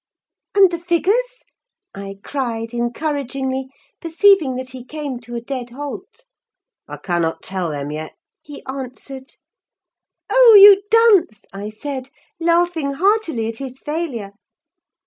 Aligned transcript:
"'And 0.55 0.71
the 0.71 0.79
figures?' 0.79 1.43
I 1.93 2.15
cried, 2.23 2.73
encouragingly, 2.73 3.67
perceiving 3.99 4.55
that 4.55 4.71
he 4.71 4.83
came 4.83 5.19
to 5.19 5.35
a 5.35 5.41
dead 5.41 5.69
halt. 5.69 6.25
"'I 6.87 6.97
cannot 7.03 7.43
tell 7.43 7.69
them 7.69 7.91
yet,' 7.91 8.15
he 8.41 8.63
answered. 8.65 9.33
"'Oh, 10.27 10.57
you 10.59 10.81
dunce!' 10.89 11.43
I 11.53 11.69
said, 11.69 12.09
laughing 12.39 12.93
heartily 12.93 13.47
at 13.47 13.57
his 13.57 13.77
failure. 13.79 14.31